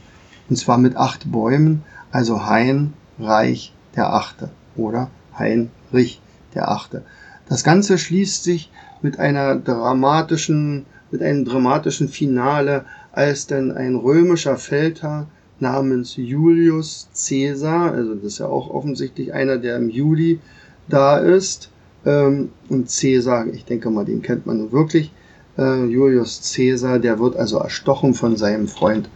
und 0.50 0.56
zwar 0.56 0.78
mit 0.78 0.96
acht 0.96 1.32
Bäumen, 1.32 1.84
also 2.12 2.46
Hain, 2.46 2.94
Reich 3.20 3.74
der 3.96 4.14
Achte 4.14 4.52
oder 4.76 5.10
Heinrich 5.38 6.22
der 6.56 6.70
Achte. 6.70 7.04
Das 7.50 7.64
Ganze 7.64 7.98
schließt 7.98 8.44
sich 8.44 8.72
mit 9.02 9.20
einer 9.20 9.56
dramatischen, 9.56 10.86
mit 11.12 11.22
einem 11.22 11.46
dramatischen 11.46 12.08
Finale, 12.08 12.86
als 13.12 13.48
dann 13.48 13.72
ein 13.72 13.96
römischer 13.96 14.58
Feldherr 14.58 15.28
namens 15.60 16.16
Julius 16.16 17.10
Caesar, 17.14 17.92
also 17.92 18.16
das 18.16 18.24
ist 18.24 18.38
ja 18.40 18.48
auch 18.48 18.70
offensichtlich 18.70 19.34
einer, 19.34 19.58
der 19.58 19.78
im 19.78 19.90
Juli 19.90 20.40
da 20.88 21.18
ist, 21.18 21.70
ähm, 22.06 22.50
und 22.70 22.90
Caesar, 22.90 23.48
ich 23.48 23.66
denke 23.66 23.90
mal, 23.90 24.06
den 24.06 24.22
kennt 24.22 24.46
man 24.46 24.72
wirklich, 24.72 25.12
äh, 25.58 25.86
Julius 25.86 26.54
Caesar, 26.56 27.00
der 27.00 27.20
wird 27.20 27.36
also 27.36 27.58
erstochen 27.58 28.14
von 28.14 28.36
seinem 28.36 28.68
Freund 28.68 29.10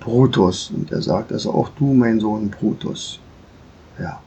Brutus. 0.00 0.70
Und 0.74 0.92
er 0.92 1.02
sagt 1.02 1.32
also 1.32 1.52
auch 1.52 1.68
du, 1.70 1.92
mein 1.92 2.20
Sohn 2.20 2.50
Brutus. 2.50 3.18
Ja. 3.98 4.20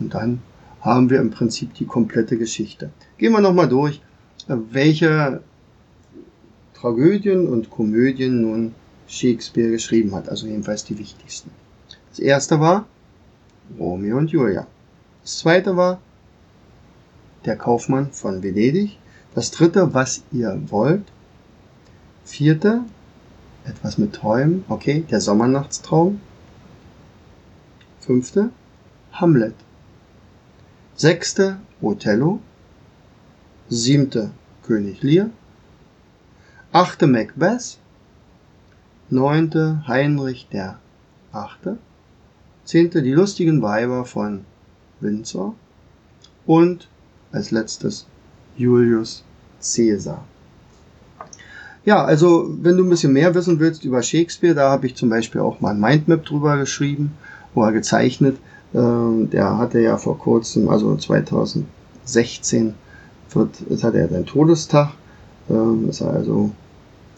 Und 0.00 0.14
dann 0.14 0.42
haben 0.82 1.08
wir 1.10 1.20
im 1.20 1.30
Prinzip 1.30 1.74
die 1.74 1.86
komplette 1.86 2.36
Geschichte. 2.36 2.90
Gehen 3.16 3.32
wir 3.32 3.40
nochmal 3.40 3.68
durch, 3.68 4.02
welche 4.48 5.40
Tragödien 6.74 7.46
und 7.46 7.70
Komödien 7.70 8.42
nun 8.42 8.74
Shakespeare 9.06 9.70
geschrieben 9.70 10.14
hat, 10.14 10.28
also 10.28 10.46
jedenfalls 10.46 10.84
die 10.84 10.98
wichtigsten. 10.98 11.50
Das 12.10 12.18
erste 12.18 12.58
war 12.58 12.86
Romeo 13.78 14.18
und 14.18 14.30
Julia. 14.30 14.66
Das 15.22 15.38
zweite 15.38 15.76
war 15.76 16.00
Der 17.44 17.56
Kaufmann 17.56 18.10
von 18.12 18.42
Venedig. 18.42 18.98
Das 19.34 19.50
dritte, 19.50 19.94
was 19.94 20.22
ihr 20.32 20.60
wollt. 20.66 21.04
Vierte, 22.24 22.82
etwas 23.64 23.98
mit 23.98 24.14
Träumen, 24.14 24.64
okay, 24.68 25.04
der 25.10 25.20
Sommernachtstraum. 25.20 26.20
Fünfte, 28.00 28.50
Hamlet. 29.12 29.54
Sechste 30.94 31.56
Othello. 31.80 32.40
Siebte 33.70 34.30
König 34.62 35.02
Lear. 35.02 35.30
Achte 36.70 37.06
Macbeth. 37.06 37.78
Neunte 39.08 39.82
Heinrich 39.88 40.48
der 40.52 40.78
Achte. 41.32 41.78
Zehnte 42.64 43.02
Die 43.02 43.12
lustigen 43.12 43.62
Weiber 43.62 44.04
von 44.04 44.44
Windsor. 45.00 45.54
Und 46.44 46.88
als 47.32 47.50
letztes 47.50 48.06
Julius 48.58 49.24
Caesar. 49.60 50.24
Ja, 51.86 52.04
also 52.04 52.54
wenn 52.60 52.76
du 52.76 52.84
ein 52.84 52.90
bisschen 52.90 53.14
mehr 53.14 53.34
wissen 53.34 53.58
willst 53.58 53.84
über 53.84 54.02
Shakespeare, 54.02 54.54
da 54.54 54.70
habe 54.70 54.86
ich 54.86 54.94
zum 54.94 55.08
Beispiel 55.08 55.40
auch 55.40 55.60
mal 55.60 55.70
ein 55.70 55.80
Mindmap 55.80 56.26
drüber 56.26 56.58
geschrieben, 56.58 57.14
wo 57.54 57.64
er 57.64 57.72
gezeichnet, 57.72 58.36
ähm, 58.74 59.30
der 59.30 59.58
hatte 59.58 59.80
ja 59.80 59.96
vor 59.98 60.18
kurzem, 60.18 60.68
also 60.68 60.96
2016, 60.96 62.74
wird, 63.34 63.62
jetzt 63.68 63.84
hat 63.84 63.94
er 63.94 64.08
seinen 64.08 64.26
Todestag. 64.26 64.92
Ähm, 65.50 65.88
ist 65.88 66.02
also 66.02 66.50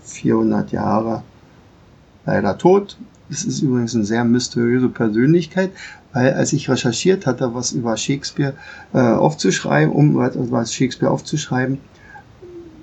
400 0.05 0.73
Jahre 0.73 1.23
leider 2.27 2.57
tot. 2.59 2.97
Es 3.31 3.45
ist 3.45 3.63
übrigens 3.63 3.95
eine 3.95 4.05
sehr 4.05 4.25
mysteriöse 4.25 4.89
Persönlichkeit, 4.89 5.71
weil 6.13 6.35
als 6.35 6.53
ich 6.53 6.69
recherchiert 6.69 7.27
hatte, 7.27 7.55
was 7.55 7.73
über 7.73 7.97
Shakespeare 7.97 8.55
äh, 8.93 8.99
aufzuschreiben, 8.99 9.93
um 9.93 10.17
was 10.17 10.75
Shakespeare 10.75 11.11
aufzuschreiben, 11.11 11.79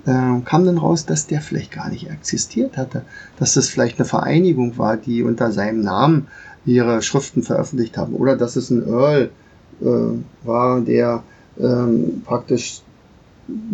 äh, 0.04 0.40
kam 0.44 0.64
dann 0.64 0.78
raus, 0.78 1.06
dass 1.06 1.28
der 1.28 1.40
vielleicht 1.40 1.70
gar 1.70 1.88
nicht 1.90 2.10
existiert 2.10 2.76
hatte, 2.76 3.02
dass 3.38 3.54
das 3.54 3.68
vielleicht 3.68 3.98
eine 3.98 4.04
Vereinigung 4.04 4.78
war, 4.78 4.96
die 4.96 5.22
unter 5.22 5.52
seinem 5.52 5.80
Namen 5.80 6.26
ihre 6.64 7.02
Schriften 7.02 7.42
veröffentlicht 7.42 7.96
haben. 7.96 8.14
Oder 8.14 8.36
dass 8.36 8.56
es 8.56 8.70
ein 8.70 8.86
Earl 8.86 9.30
äh, 9.80 10.46
war, 10.46 10.80
der 10.80 11.22
ähm, 11.58 12.22
praktisch 12.24 12.82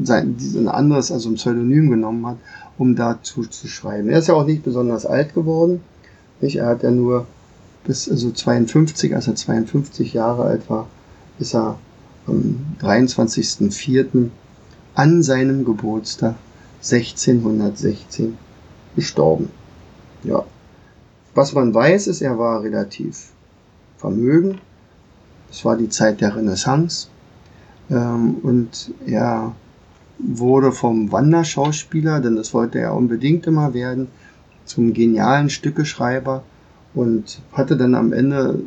sein, 0.02 0.36
ein 0.54 0.68
anderes, 0.68 1.12
also 1.12 1.28
ein 1.28 1.34
Pseudonym 1.34 1.90
genommen 1.90 2.26
hat, 2.26 2.36
um 2.78 2.96
dazu 2.96 3.44
zu 3.44 3.68
schreiben. 3.68 4.08
Er 4.08 4.18
ist 4.18 4.28
ja 4.28 4.34
auch 4.34 4.46
nicht 4.46 4.64
besonders 4.64 5.04
alt 5.04 5.34
geworden. 5.34 5.80
Nicht? 6.40 6.56
Er 6.56 6.66
hat 6.66 6.82
ja 6.82 6.90
nur 6.90 7.26
bis 7.84 8.08
also 8.08 8.30
52, 8.30 9.14
als 9.14 9.28
er 9.28 9.34
52 9.34 10.12
Jahre 10.12 10.44
alt 10.44 10.68
war, 10.68 10.86
ist 11.38 11.54
er 11.54 11.78
am 12.26 12.60
23.04. 12.82 14.28
an 14.94 15.22
seinem 15.22 15.64
Geburtstag 15.64 16.34
1616 16.82 18.36
gestorben. 18.94 19.50
Ja, 20.24 20.44
was 21.38 21.54
man 21.54 21.72
weiß, 21.72 22.08
ist, 22.08 22.20
er 22.20 22.36
war 22.36 22.64
relativ 22.64 23.30
vermögen. 23.96 24.60
Es 25.48 25.64
war 25.64 25.76
die 25.76 25.88
Zeit 25.88 26.20
der 26.20 26.34
Renaissance. 26.34 27.08
Ähm, 27.88 28.34
und 28.42 28.92
er 29.06 29.54
wurde 30.18 30.72
vom 30.72 31.12
Wanderschauspieler, 31.12 32.20
denn 32.20 32.34
das 32.34 32.52
wollte 32.54 32.80
er 32.80 32.92
unbedingt 32.94 33.46
immer 33.46 33.72
werden, 33.72 34.08
zum 34.64 34.92
genialen 34.92 35.48
Stückeschreiber 35.48 36.42
und 36.92 37.40
hatte 37.52 37.76
dann 37.76 37.94
am 37.94 38.12
Ende 38.12 38.58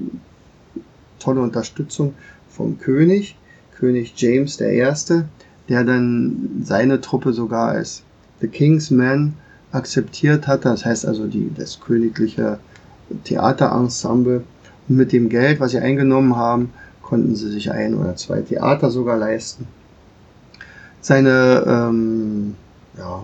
tolle 1.19 1.41
Unterstützung 1.41 2.13
vom 2.49 2.79
König, 2.79 3.35
König 3.75 4.13
James 4.15 4.61
I., 4.61 4.93
der 5.67 5.83
dann 5.83 6.61
seine 6.63 7.01
Truppe 7.01 7.33
sogar 7.33 7.67
als 7.67 8.03
The 8.39 8.47
King's 8.47 8.91
Men 8.91 9.33
akzeptiert 9.71 10.47
hatte. 10.47 10.69
Das 10.69 10.85
heißt 10.85 11.05
also 11.05 11.27
die, 11.27 11.51
das 11.55 11.79
königliche 11.79 12.59
Theaterensemble. 13.23 14.43
Und 14.87 14.97
mit 14.97 15.11
dem 15.11 15.29
Geld, 15.29 15.59
was 15.59 15.71
sie 15.71 15.79
eingenommen 15.79 16.35
haben, 16.35 16.71
konnten 17.01 17.35
sie 17.35 17.49
sich 17.49 17.71
ein 17.71 17.95
oder 17.95 18.15
zwei 18.15 18.41
Theater 18.41 18.89
sogar 18.89 19.17
leisten. 19.17 19.67
Seine 21.01 21.63
ähm, 21.67 22.55
ja, 22.97 23.23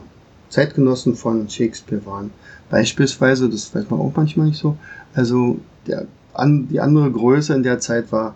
Zeitgenossen 0.49 1.15
von 1.15 1.47
Shakespeare 1.49 2.05
waren 2.05 2.31
beispielsweise, 2.69 3.49
das 3.49 3.73
weiß 3.73 3.89
man 3.89 3.99
auch 3.99 4.11
manchmal 4.15 4.47
nicht 4.47 4.59
so, 4.59 4.77
also 5.13 5.59
der, 5.85 6.05
an, 6.33 6.67
die 6.69 6.79
andere 6.79 7.11
Größe 7.11 7.53
in 7.53 7.63
der 7.63 7.79
Zeit 7.79 8.11
war 8.11 8.35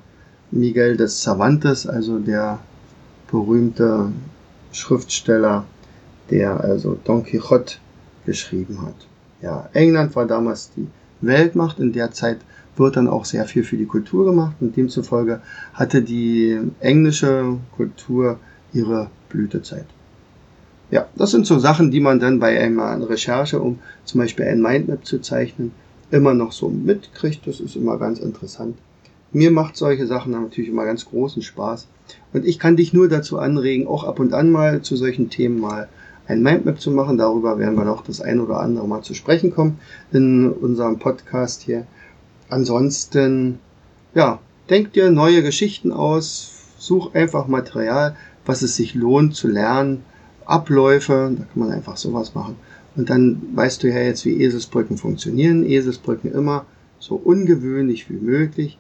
Miguel 0.51 0.98
de 0.98 1.08
Cervantes, 1.08 1.88
also 1.88 2.20
der 2.20 2.60
berühmte 3.30 4.12
Schriftsteller, 4.72 5.65
der 6.30 6.62
also 6.62 6.98
Don 7.03 7.24
Quixote 7.24 7.75
geschrieben 8.25 8.82
hat. 8.82 8.96
Ja, 9.42 9.70
England 9.74 10.16
war 10.16 10.25
damals 10.25 10.72
die 10.75 10.88
Weltmacht. 11.22 11.80
In 11.80 11.94
der 11.94 12.12
Zeit 12.12 12.40
wird 12.78 12.96
dann 12.96 13.08
auch 13.08 13.25
sehr 13.25 13.46
viel 13.46 13.63
für 13.63 13.78
die 13.78 13.86
Kultur 13.86 14.25
gemacht 14.25 14.56
und 14.60 14.75
demzufolge 14.75 15.42
hatte 15.74 16.01
die 16.01 16.60
englische 16.80 17.58
Kultur 17.75 18.40
ihre 18.74 19.10
Blütezeit. 19.30 19.86
Ja, 20.90 21.08
das 21.16 21.32
sind 21.32 21.46
so 21.46 21.58
Sachen, 21.58 21.90
die 21.92 22.01
man 22.01 22.20
dann 22.20 22.40
bei 22.40 22.60
einer 22.60 23.10
Recherche, 23.10 23.62
um 23.62 23.80
zum 24.04 24.20
Beispiel 24.20 24.46
ein 24.46 24.62
Mindmap 24.62 25.06
zu 25.06 25.20
zeichnen, 25.20 25.72
immer 26.12 26.34
noch 26.34 26.51
so 26.51 26.70
mitkriegt. 26.70 27.48
Das 27.48 27.62
ist 27.62 27.78
immer 27.78 27.98
ganz 27.98 28.20
interessant. 28.20 28.78
Mir 29.32 29.51
macht 29.51 29.78
solche 29.78 30.06
Sachen 30.06 30.34
natürlich 30.34 30.70
immer 30.70 30.84
ganz 30.84 31.06
großen 31.06 31.42
Spaß. 31.42 31.88
Und 32.34 32.46
ich 32.46 32.60
kann 32.60 32.75
dich 32.75 32.92
nur 32.92 33.08
dazu 33.08 33.40
anregen, 33.40 33.88
auch 33.88 34.04
ab 34.04 34.20
und 34.20 34.34
an 34.34 34.51
mal 34.51 34.82
zu 34.82 34.98
solchen 34.98 35.30
Themen 35.30 35.62
mal 35.62 35.88
ein 36.32 36.42
Mindmap 36.42 36.80
zu 36.80 36.92
machen. 36.92 37.18
Darüber 37.18 37.60
werden 37.60 37.76
wir 37.76 37.84
noch 37.84 38.04
das 38.04 38.22
ein 38.22 38.40
oder 38.40 38.62
andere 38.62 38.88
Mal 38.88 39.02
zu 39.02 39.14
sprechen 39.14 39.54
kommen 39.54 39.80
in 40.12 40.50
unserem 40.50 40.98
Podcast 40.98 41.62
hier. 41.62 41.86
Ansonsten, 42.50 43.60
ja, 44.16 44.40
denk 44.70 44.94
dir 44.94 45.12
neue 45.12 45.44
Geschichten 45.44 45.92
aus, 45.92 46.52
such 46.78 47.14
einfach 47.14 47.48
Material, 47.48 48.16
was 48.46 48.62
es 48.62 48.76
sich 48.76 48.96
lohnt 48.96 49.36
zu 49.36 49.48
lernen, 49.48 50.04
Abläufe, 50.46 51.32
da 51.38 51.44
kann 51.44 51.68
man 51.68 51.72
einfach 51.72 51.98
sowas 51.98 52.34
machen. 52.34 52.56
Und 52.96 53.10
dann 53.10 53.42
weißt 53.54 53.84
du 53.84 53.90
ja 53.90 54.00
jetzt, 54.00 54.26
wie 54.26 54.42
Eselsbrücken 54.42 54.98
funktionieren. 54.98 55.64
Eselsbrücken 55.64 56.32
immer 56.32 56.66
so 57.00 57.16
ungewöhnlich 57.16 58.10
wie 58.10 58.18
möglich. 58.18 58.78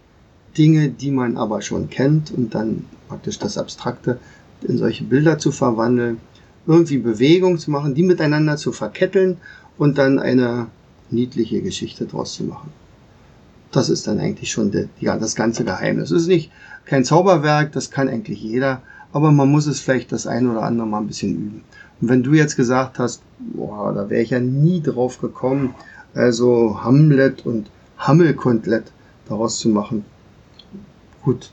Dinge, 0.57 0.89
die 0.89 1.11
man 1.11 1.37
aber 1.37 1.61
schon 1.61 1.89
kennt 1.89 2.31
und 2.31 2.55
dann 2.55 2.85
praktisch 3.07 3.39
das 3.39 3.57
Abstrakte 3.57 4.19
in 4.67 4.77
solche 4.77 5.05
Bilder 5.05 5.37
zu 5.37 5.51
verwandeln 5.51 6.17
irgendwie 6.67 6.97
Bewegung 6.97 7.57
zu 7.57 7.71
machen, 7.71 7.95
die 7.95 8.03
miteinander 8.03 8.57
zu 8.57 8.71
verketteln 8.71 9.37
und 9.77 9.97
dann 9.97 10.19
eine 10.19 10.67
niedliche 11.09 11.61
Geschichte 11.61 12.05
draus 12.05 12.33
zu 12.33 12.43
machen. 12.43 12.69
Das 13.71 13.89
ist 13.89 14.07
dann 14.07 14.19
eigentlich 14.19 14.51
schon 14.51 14.71
die, 14.71 14.87
ja, 14.99 15.17
das 15.17 15.35
ganze 15.35 15.63
Geheimnis. 15.63 16.11
Es 16.11 16.23
ist 16.23 16.27
nicht 16.27 16.51
kein 16.85 17.05
Zauberwerk, 17.05 17.71
das 17.71 17.89
kann 17.89 18.09
eigentlich 18.09 18.41
jeder, 18.41 18.81
aber 19.13 19.31
man 19.31 19.49
muss 19.49 19.65
es 19.65 19.79
vielleicht 19.79 20.11
das 20.11 20.27
ein 20.27 20.47
oder 20.49 20.63
andere 20.63 20.87
mal 20.87 20.99
ein 20.99 21.07
bisschen 21.07 21.33
üben. 21.33 21.63
Und 22.01 22.09
wenn 22.09 22.23
du 22.23 22.33
jetzt 22.33 22.55
gesagt 22.55 22.99
hast, 22.99 23.21
boah, 23.39 23.93
da 23.93 24.09
wäre 24.09 24.21
ich 24.21 24.31
ja 24.31 24.39
nie 24.39 24.81
drauf 24.81 25.19
gekommen, 25.19 25.75
also 26.13 26.83
Hamlet 26.83 27.45
und 27.45 27.69
Hammelkotelett 27.97 28.91
daraus 29.27 29.59
zu 29.59 29.69
machen. 29.69 30.03
Gut, 31.23 31.51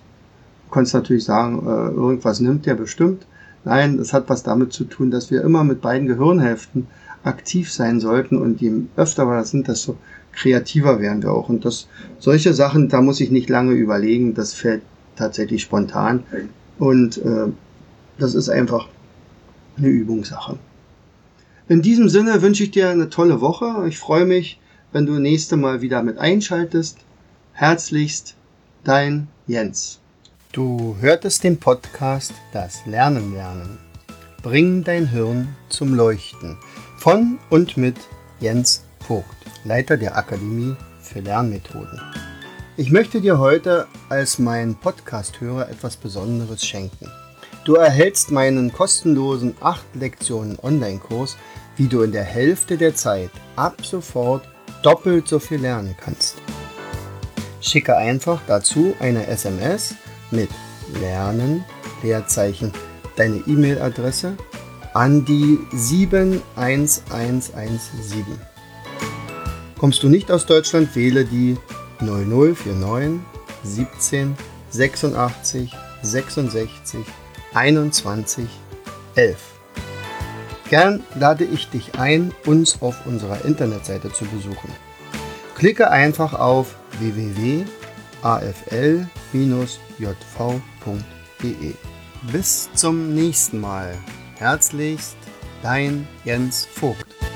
du 0.66 0.74
kannst 0.74 0.94
natürlich 0.94 1.24
sagen, 1.24 1.66
äh, 1.66 1.90
irgendwas 1.94 2.40
nimmt 2.40 2.66
der 2.66 2.74
bestimmt, 2.74 3.26
Nein, 3.68 3.98
es 3.98 4.14
hat 4.14 4.30
was 4.30 4.42
damit 4.42 4.72
zu 4.72 4.84
tun, 4.84 5.10
dass 5.10 5.30
wir 5.30 5.42
immer 5.42 5.62
mit 5.62 5.82
beiden 5.82 6.08
Gehirnhälften 6.08 6.86
aktiv 7.22 7.70
sein 7.70 8.00
sollten 8.00 8.38
und 8.38 8.62
je 8.62 8.72
öfter 8.96 9.26
wir 9.26 9.36
das 9.36 9.50
sind, 9.50 9.68
desto 9.68 9.98
kreativer 10.32 11.00
werden 11.02 11.22
wir 11.22 11.32
auch. 11.32 11.50
Und 11.50 11.66
das, 11.66 11.86
solche 12.18 12.54
Sachen, 12.54 12.88
da 12.88 13.02
muss 13.02 13.20
ich 13.20 13.30
nicht 13.30 13.50
lange 13.50 13.72
überlegen, 13.72 14.32
das 14.32 14.54
fällt 14.54 14.80
tatsächlich 15.16 15.60
spontan. 15.60 16.22
Und 16.78 17.18
äh, 17.18 17.48
das 18.16 18.34
ist 18.34 18.48
einfach 18.48 18.88
eine 19.76 19.88
Übungssache. 19.88 20.58
In 21.68 21.82
diesem 21.82 22.08
Sinne 22.08 22.40
wünsche 22.40 22.62
ich 22.62 22.70
dir 22.70 22.88
eine 22.88 23.10
tolle 23.10 23.42
Woche. 23.42 23.84
Ich 23.86 23.98
freue 23.98 24.24
mich, 24.24 24.58
wenn 24.92 25.04
du 25.04 25.18
nächste 25.18 25.58
Mal 25.58 25.82
wieder 25.82 26.02
mit 26.02 26.16
einschaltest. 26.16 27.00
Herzlichst, 27.52 28.34
dein 28.82 29.28
Jens. 29.46 30.00
Du 30.52 30.96
hörtest 31.00 31.44
den 31.44 31.60
Podcast 31.60 32.32
Das 32.54 32.86
Lernen 32.86 33.34
lernen. 33.34 33.78
Bring 34.42 34.82
dein 34.82 35.06
Hirn 35.06 35.54
zum 35.68 35.94
Leuchten 35.94 36.56
von 36.96 37.38
und 37.50 37.76
mit 37.76 37.96
Jens 38.40 38.82
Vogt, 39.06 39.26
Leiter 39.64 39.98
der 39.98 40.16
Akademie 40.16 40.74
für 41.02 41.20
Lernmethoden. 41.20 42.00
Ich 42.78 42.90
möchte 42.90 43.20
dir 43.20 43.38
heute 43.38 43.86
als 44.08 44.38
mein 44.38 44.74
Podcast-Hörer 44.74 45.68
etwas 45.68 45.98
Besonderes 45.98 46.64
schenken. 46.64 47.10
Du 47.66 47.74
erhältst 47.74 48.30
meinen 48.30 48.72
kostenlosen 48.72 49.54
8 49.60 49.84
Lektionen 49.96 50.58
Online-Kurs, 50.62 51.36
wie 51.76 51.88
du 51.88 52.00
in 52.00 52.12
der 52.12 52.24
Hälfte 52.24 52.78
der 52.78 52.94
Zeit 52.94 53.30
ab 53.54 53.84
sofort 53.84 54.48
doppelt 54.82 55.28
so 55.28 55.40
viel 55.40 55.60
lernen 55.60 55.94
kannst. 56.02 56.36
Schicke 57.60 57.98
einfach 57.98 58.40
dazu 58.46 58.94
eine 58.98 59.26
SMS 59.26 59.94
mit 60.30 60.50
Lernen, 61.00 61.64
Leerzeichen, 62.02 62.72
deine 63.16 63.38
E-Mail-Adresse 63.46 64.36
an 64.94 65.24
die 65.24 65.58
71117. 65.72 68.24
Kommst 69.78 70.02
du 70.02 70.08
nicht 70.08 70.30
aus 70.30 70.46
Deutschland, 70.46 70.94
wähle 70.96 71.24
die 71.24 71.56
0049 72.00 73.20
17 73.62 74.36
86 74.70 75.72
66 76.02 77.00
21 77.54 78.46
11. 79.14 79.36
Gern 80.68 81.02
lade 81.18 81.44
ich 81.44 81.70
dich 81.70 81.98
ein, 81.98 82.32
uns 82.44 82.82
auf 82.82 83.06
unserer 83.06 83.44
Internetseite 83.44 84.12
zu 84.12 84.26
besuchen. 84.26 84.70
Klicke 85.54 85.90
einfach 85.90 86.34
auf 86.34 86.74
www.afl- 87.00 87.77
jv.de. 89.98 91.74
Bis 92.32 92.68
zum 92.74 93.14
nächsten 93.14 93.60
Mal. 93.60 93.96
Herzlichst, 94.38 95.16
dein 95.62 96.06
Jens 96.24 96.66
Vogt. 96.66 97.27